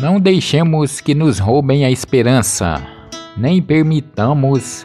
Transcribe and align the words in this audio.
Não 0.00 0.20
deixemos 0.20 1.00
que 1.00 1.14
nos 1.14 1.38
roubem 1.38 1.82
a 1.82 1.90
esperança, 1.90 2.82
nem 3.34 3.62
permitamos 3.62 4.84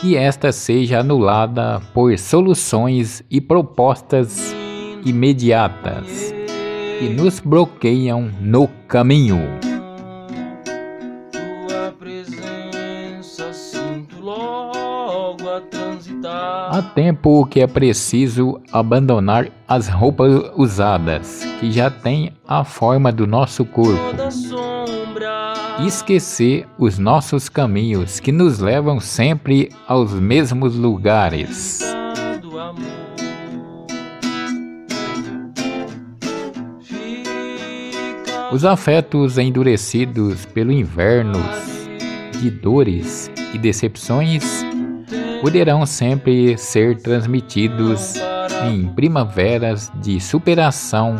que 0.00 0.16
esta 0.16 0.50
seja 0.50 0.98
anulada 0.98 1.80
por 1.94 2.18
soluções 2.18 3.22
e 3.30 3.40
propostas 3.40 4.52
imediatas 5.04 6.34
que 6.98 7.08
nos 7.08 7.38
bloqueiam 7.38 8.32
no 8.40 8.66
caminho. 8.88 9.40
Tua 11.30 11.92
presença 12.00 13.52
sinto 13.52 14.20
logo 14.20 14.91
a 15.56 15.60
transitar. 15.60 16.74
Há 16.74 16.82
tempo 16.94 17.44
que 17.46 17.60
é 17.60 17.66
preciso 17.66 18.60
abandonar 18.72 19.50
as 19.68 19.86
roupas 19.88 20.50
usadas, 20.56 21.44
que 21.60 21.70
já 21.70 21.90
têm 21.90 22.32
a 22.46 22.64
forma 22.64 23.12
do 23.12 23.26
nosso 23.26 23.64
corpo. 23.64 24.00
Esquecer 25.86 26.66
os 26.78 26.98
nossos 26.98 27.48
caminhos 27.48 28.18
que 28.18 28.32
nos 28.32 28.58
levam 28.58 28.98
sempre 29.00 29.70
aos 29.86 30.12
mesmos 30.12 30.74
lugares. 30.74 31.80
Os 38.50 38.66
afetos 38.66 39.38
endurecidos 39.38 40.44
pelo 40.44 40.72
inverno 40.72 41.40
de 42.38 42.50
dores 42.50 43.30
e 43.54 43.58
decepções 43.58 44.71
poderão 45.42 45.84
sempre 45.84 46.56
ser 46.56 47.02
transmitidos 47.02 48.14
em 48.64 48.86
primaveras 48.86 49.90
de 49.96 50.20
superação 50.20 51.16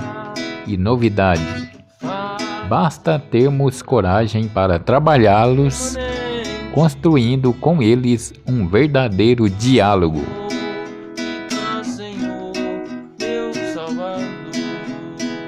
e 0.65 0.77
novidade. 0.77 1.73
Basta 2.69 3.19
termos 3.19 3.83
coragem 3.83 4.47
para 4.47 4.79
trabalhá-los, 4.79 5.97
construindo 6.73 7.53
com 7.53 7.83
eles 7.83 8.33
um 8.47 8.69
verdadeiro 8.69 9.51
diálogo. 9.51 10.23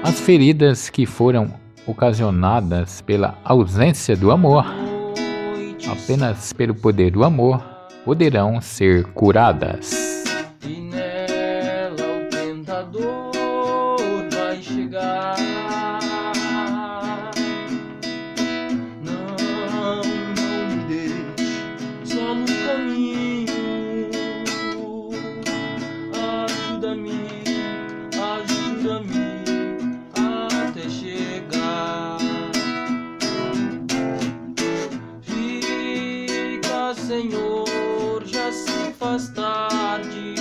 As 0.03 0.19
feridas 0.19 0.89
que 0.89 1.05
foram 1.05 1.53
ocasionadas 1.87 2.99
pela 2.99 3.39
ausência 3.45 4.17
do 4.17 4.31
amor, 4.31 4.65
apenas 5.89 6.51
pelo 6.51 6.75
poder 6.75 7.11
do 7.11 7.23
amor, 7.23 7.74
poderão 8.05 8.61
ser 8.61 9.03
curadas. 9.05 10.23
E 10.61 10.79
nela 10.79 11.95
o 11.95 12.29
tentador 12.29 13.25
vai 14.31 14.61
chegar. 14.61 15.35
Não, 19.01 19.35
não 19.75 20.01
me 20.69 20.83
deixe 20.87 22.05
só 22.05 22.35
no 22.35 22.45
caminho. 22.45 23.55
Ajuda-me, 26.13 27.19
ajuda-me 28.13 29.25
Senhor, 37.07 37.65
faz 39.05 39.29
tarde. 39.29 40.35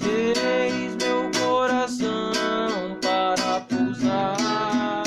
Eis 0.00 0.96
meu 0.96 1.30
coração 1.40 2.96
para 3.02 3.60
pousar. 3.62 5.02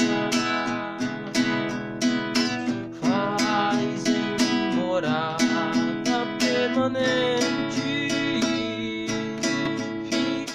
Faz 3.02 4.06
em 4.08 4.76
morada 4.76 6.28
permanente. 6.40 7.49